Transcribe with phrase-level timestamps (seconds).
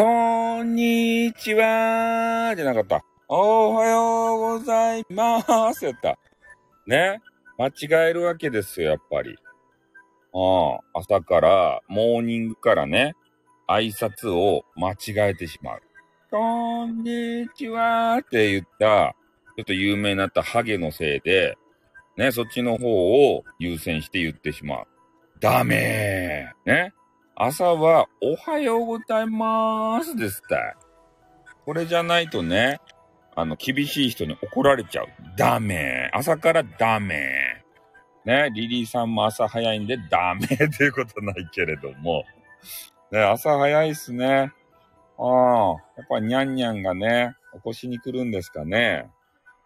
[0.00, 3.04] こんにちはじゃなかった。
[3.28, 6.18] おはようございますやった。
[6.86, 7.20] ね。
[7.58, 9.36] 間違えるわけですよ、やっぱり。
[10.32, 13.12] ああ、朝から、モーニングからね、
[13.68, 15.82] 挨拶を間違えてしまう。
[16.30, 19.14] こんにちはって言った、
[19.58, 21.58] ちょっと有名になったハゲのせいで、
[22.16, 24.86] ね、そっちの方を優先して言ってしまう。
[25.40, 26.94] ダメーね。
[27.42, 30.56] 朝は、おはようございまーすですって。
[31.64, 32.82] これじゃないとね、
[33.34, 35.08] あの、厳しい人に怒られちゃう。
[35.38, 36.10] ダメ。
[36.12, 37.64] 朝からダメ。
[38.26, 42.24] ね、リリーさんも朝早いんでダメ っていうことないけれども。
[43.10, 44.52] ね、朝早いっすね。
[45.16, 49.08] ああ、やっぱニャンニャンがね、起こしに来るんですかね。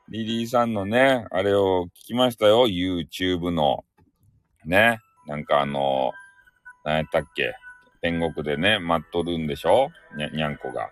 [0.08, 2.68] リリーさんのね、あれを聞きましたよ。
[2.68, 3.84] YouTube の。
[4.64, 5.00] ね。
[5.26, 6.12] なんかあの、
[6.84, 7.56] 何やったっけ
[8.04, 9.90] 天国でね、待っとるんでしょ？
[10.14, 10.90] にゃ、にゃんこが。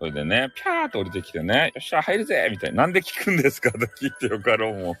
[0.00, 2.82] それでね、ピャーっと降りてきてね、よっしゃ、入るぜみたいな。
[2.82, 3.70] なんで聞くんですか？
[3.70, 4.94] と聞いてよかろうもん。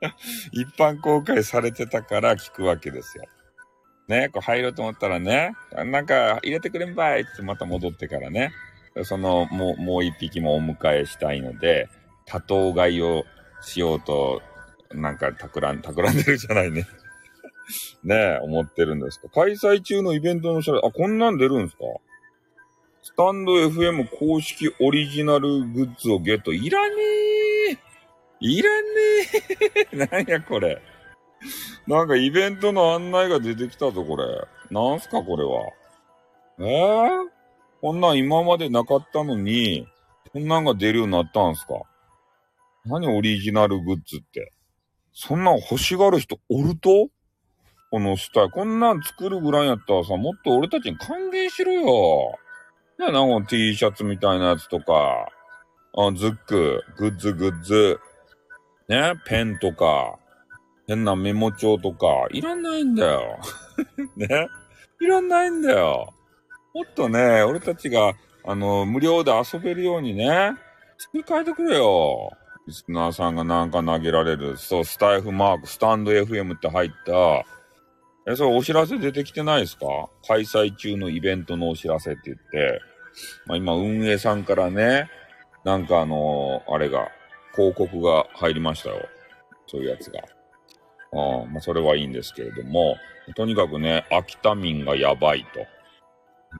[0.52, 3.24] 一般公開されてたから聞くわけですよ。
[4.08, 8.52] ね、こう入ろうと思ったらね、なんか入れてくれんばいってまた戻ってからね、
[9.02, 11.90] その、もう、もう一匹もお迎えしたいので、
[12.24, 13.26] 多頭飼いを
[13.60, 14.40] しようと、
[14.92, 16.86] なんか企ん、企んでるじゃないね。
[18.04, 19.28] ねえ、思ってるんですか？
[19.28, 21.84] 開催中のイベントの写真、あ、こんなん出るんですか？
[23.02, 26.52] スタンド FM 公式オリジナルグッズをゲット。
[26.52, 26.94] いらね
[27.70, 27.78] え
[28.40, 28.88] いらね
[29.92, 30.82] え なんやこれ。
[31.86, 34.24] なんかイベントの案内が出てきたぞ、これ。
[34.70, 35.62] なんすか、これは。
[36.58, 37.28] えー、
[37.80, 39.86] こんなん今までなかったのに、
[40.32, 41.82] こんなんが出るようになったんすか？
[42.84, 44.52] 何オリジナルグッズって。
[45.12, 47.08] そんなん欲しがる人おると？
[47.96, 48.50] このスタイル。
[48.50, 52.38] こんなん作るぐらいやったらさ、もっと俺たちに還元しろよ。
[52.98, 55.30] ね、なんか T シャツみたいなやつとか、
[55.96, 57.98] あズック、グッズグッズ、
[58.90, 60.18] ね、ペンとか、
[60.86, 63.38] 変なメモ帳とか、いらないんだよ。
[64.14, 64.48] ね、
[65.00, 66.12] いらないんだよ。
[66.74, 68.12] もっとね、俺たちが、
[68.44, 70.52] あの、無料で遊べるようにね、
[70.98, 72.30] 作り変えてくれよ。
[72.66, 77.55] リスナーさんがなんか投げられる、そう、スタイフマーク、スタンド FM って入った、
[78.28, 79.86] え、それお知らせ出てきてないですか？
[80.26, 82.80] 開催中のイベントのお知らせって言って、
[83.46, 85.08] まあ今運営さんからね、
[85.64, 87.08] なんかあのー、あれが、
[87.54, 89.08] 広告が入りましたよ。
[89.66, 90.20] そういうやつが。
[91.12, 92.96] あまあそれはいいんですけれども、
[93.36, 95.66] とにかくね、秋田民がやばいと。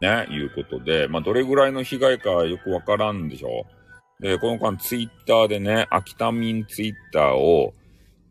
[0.01, 3.67] ね、いうことで、まあどれぐらいの被害かよくわからんでしょ
[4.21, 7.75] で、この間ツイッターでね、秋田民ツイッターを、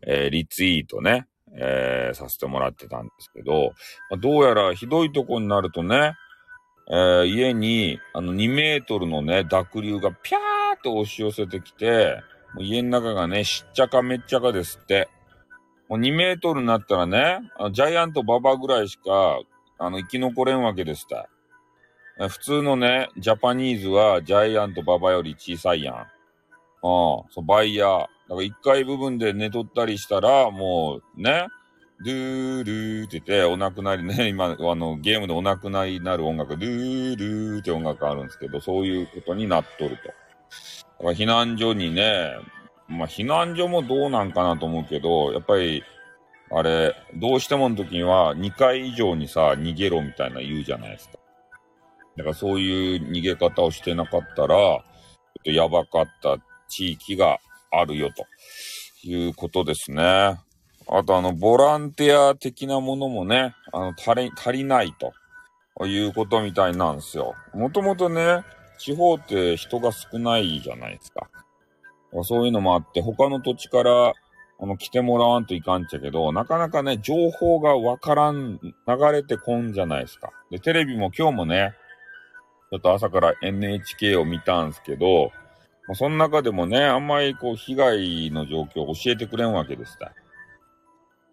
[0.02, 1.26] えー、リツイートね、
[1.58, 3.72] えー、させてもらってたんですけど、
[4.10, 6.12] まあ、どうやらひどいとこになるとね、
[6.88, 12.22] えー、家に、あの、2メートルのね、濁流がピャーっと押し寄せてきて、
[12.54, 15.08] もう家の中がね、しっちゃかめっちゃかですって。
[15.88, 19.40] もう2メートルになったらね、あのジャイアントババぐらいしか、
[19.78, 22.28] あの、生き残れんわけですって。
[22.28, 26.06] 普通のね、ジャパニーズはジャイアントババより小さいやん。
[26.86, 27.32] うん。
[27.32, 28.00] そう、バイヤー。
[28.00, 31.48] だから1階部分で寝とったりしたら、もうね、
[32.04, 40.08] ドゥールーって言って、お亡くなりね、 今、あの、ゲームでお亡くなりになる音楽、ドゥールーって音楽あるんですけど、そういうことになっとると。
[40.08, 40.16] だか
[40.98, 42.36] ら避難所にね、
[42.88, 45.82] まあ、避難所もどうなんかなと思うけど、やっぱり、
[46.50, 51.18] あれ、どうしてもの時には2階以上にさ、逃げろみたいな言うじゃないですか。
[52.16, 54.82] だからそういう逃げ方をしてなかったら、ちょっ
[55.44, 56.38] とやばかった
[56.76, 57.38] 地域が
[57.70, 58.26] あるよと
[59.02, 60.02] いうことですね。
[60.88, 67.34] あとあの、ボランティア的なものもね、あの、足り、足りないということみたいなんですよ。
[67.54, 68.44] もともとね、
[68.78, 71.28] 地方って人が少ないじゃないですか。
[72.24, 74.12] そういうのもあって、他の土地から、
[74.58, 78.72] あの、来てもらわんといかんちゃけど、なかなかね、情報がわからん、流
[79.12, 80.30] れてこんじゃないですか。
[80.50, 81.74] で、テレビも今日もね、
[82.70, 85.30] ちょっと朝から NHK を見たんすけど、
[85.88, 90.12] まあ、その中でもね、あんまりこう、被害の状況を教えてくれんわけですた。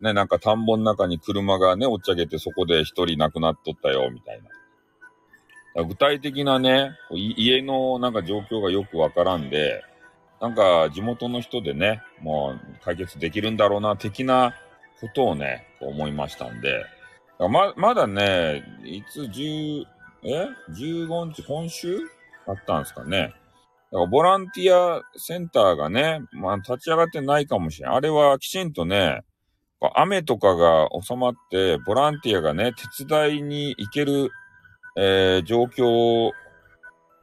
[0.01, 4.41] ね、なんか田んぼの中に車がね、落ち上げてそこで一人亡くなっとったよ、みたい
[5.75, 5.83] な。
[5.85, 9.83] 具体的なね、家のなんか状況がよくわからんで、
[10.39, 14.53] なんか地元の人でね、もう解決できるんだろうな、的な
[14.99, 16.85] ことをね、思いましたんで、
[17.39, 19.85] ま、まだね、いつ10、
[20.23, 21.97] え ?15 日、今週？
[22.45, 23.33] あったんですかね。
[23.93, 27.93] だからボランティアセンターがね、まあ立ち上がってないかもしれん。
[27.93, 29.21] あれはきちんとね、
[29.93, 34.31] 雨とかが収まって、ボランティアがね、手伝いに行ける、
[34.97, 36.31] えー、状況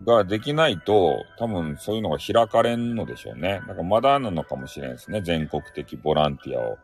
[0.04, 3.60] ができないと、多分そういうのが開かれんのでしょうね。
[3.66, 5.22] だからまだなのかもしれないですね。
[5.22, 6.78] 全国的ボランティアを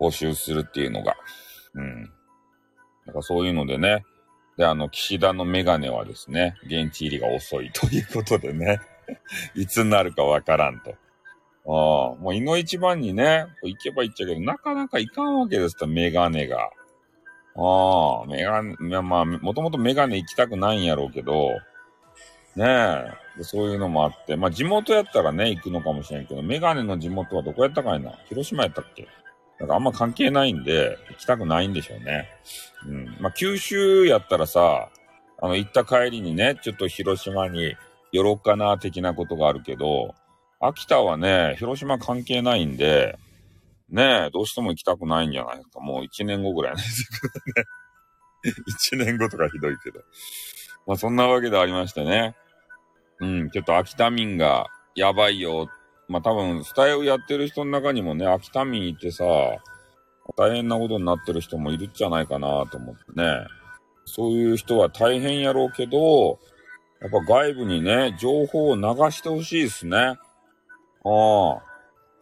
[0.00, 1.16] 募集するっていうのが。
[1.74, 2.04] うん。
[3.04, 4.04] だかそういうのでね。
[4.56, 8.80] で、あの、岸田のメガネはですね、現地入りが遅いという ことでね。
[9.54, 10.90] いつになるかわからんと。
[11.68, 16.70] ああ、もういの一番にね、行けば行っちゃうけど、なかなか行かんわけですと、メガネが。
[17.56, 21.50] ああ、メガネ、まあ、もともとメガネ行きたくないんやろうけど、
[22.54, 22.64] ね
[23.38, 28.12] え、そういうのもあって、まあ地元やったらね、行くのかもしれんけど、メガネの地元はどこやったかいな？
[28.28, 29.06] 広島やったっけ？
[29.58, 32.28] なんかあんま関係ないんで、行きたくないんでしょうね。
[32.86, 33.16] うん。
[33.20, 34.90] まあ九州やったらさ、
[35.38, 37.74] あの、行った帰りにね、ちょっと広島に
[38.12, 40.14] 寄ろうかな、的なことがあるけど、
[40.60, 43.18] 秋田はね、広島関係ないんで、
[43.88, 45.80] ねえ、どうしても行きたくないんじゃないですか。
[45.80, 46.82] もう一年後ぐらいね。
[48.66, 50.00] 一年後とかひどいけど。
[50.86, 52.34] まあそんなわけでありましてね。
[53.20, 55.68] うん、ちょっと秋田民がやばいよ。
[56.08, 59.24] まあ多分、スタイルやってる人の中にもね、秋田民いてさ、
[60.36, 63.46] 大変なことになってる人もいるんじゃないかなと思ってね。
[64.04, 66.38] そういう人は大変やろうけど、
[67.00, 69.98] やっぱ外部にね、情報を流してほしいですね。
[69.98, 70.16] あ
[71.04, 71.62] あ。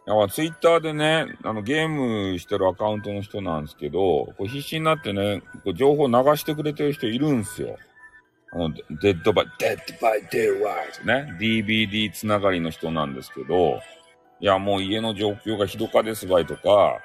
[0.07, 7.77] やっぱツイッターでね、あのゲームしてるアカウントの人なんですけど、こう必死になってね、こう情報流してくれてる人いるんすよ。
[8.55, 8.71] あの、
[9.01, 13.81] デッドバイ、デッドバイデイライトね、 DBD つながりの人なんですけど、
[14.39, 17.01] いや、もう家の状況がひどかですばいとか、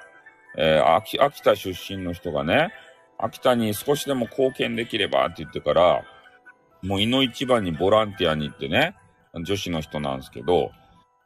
[0.57, 2.71] えー、秋、秋田出身の人がね、
[3.17, 6.03] 秋田に少しでも貢献できればって言ってから、
[6.81, 8.95] もう井の一番にボランティアに行ってね、
[9.33, 10.71] 女子の人なんですけど、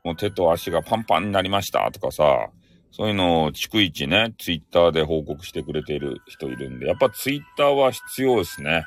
[0.04, 2.50] もう手と足がパンパンになりましたとかさ、
[2.92, 8.86] そういうのを逐一ね、ツイッターで報告してくれている人いるんで、やっぱツイッターは必要ですね。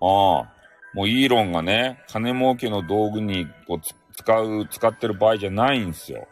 [0.00, 0.56] ああ。
[0.94, 3.80] もうイーロンがね、金儲けの道具にこう
[4.14, 6.26] 使う、使ってる場合じゃないんですよ。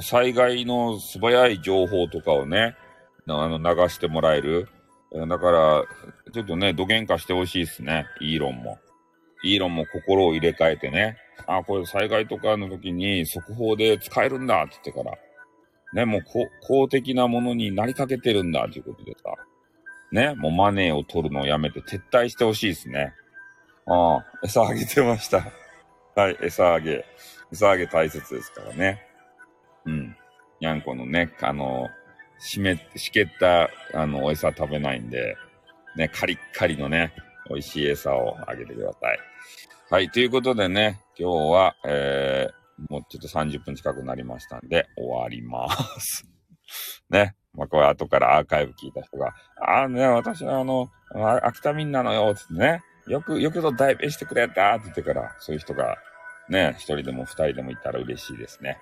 [0.00, 2.76] 災害の素早い情報とかをね、
[3.26, 4.68] あの流してもらえる。
[5.28, 5.84] だから、
[6.32, 8.78] ちょっとね、土幻化してほしいですね、イーロンも。
[9.42, 15.18] イーロンも心を入れ替えてね、あ、これ災害とかの時に速報で使えるんだって言ってから、
[15.92, 16.22] ね、もう
[16.66, 19.34] 公的なものになりかけてるんだということでさ、
[20.12, 23.14] ね、もうマネーを取るのをやめて撤退してほしいですね。
[23.86, 25.52] ああ、餌あげてました。
[26.16, 27.04] はい、餌あげ。
[27.52, 29.02] 餌あげ大切ですからね。
[29.84, 30.16] うん。
[30.60, 31.88] にゃんこのね、あの、
[32.38, 35.36] しめ、しけった、あの、お餌食べないんで、
[35.96, 37.12] ね、カリッカリのね、
[37.48, 39.18] 美味しい餌をあげてください。
[39.90, 45.68] はい、ということでね、今日は、えー、もうちょっと30分近くなりましたんで、終わりま
[45.98, 46.26] す。
[47.10, 47.34] ね。
[47.54, 50.88] まあ、これ後からアーカイブ聞いた人が、ああね、私はあの、
[51.42, 52.82] 秋田民なのよ、つってね。
[53.06, 55.96] よく、よくぞ代弁してくれたって言ってから、そういう人が、
[56.48, 58.78] ね、一人でも二人でもいたら嬉しいですね。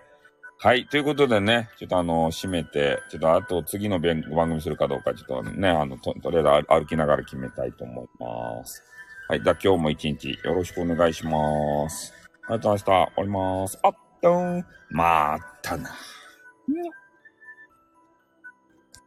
[0.61, 0.87] はい。
[0.87, 8.83] ということでね、ちょっとあの、閉めて、ちょっとあと次の番組するかどうか、ちょっとね、あの、と、とりあえず歩きながら決めたいと思います。
[9.29, 9.43] はい。
[9.43, 12.13] じゃあ今日も一日よろしくお願いします。
[12.49, 12.93] ありがとうございました。
[12.93, 13.79] 終わります。
[13.83, 14.67] あっとーん。
[14.91, 15.91] まーたな。